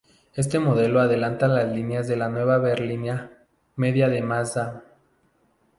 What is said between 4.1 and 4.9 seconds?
Mazda.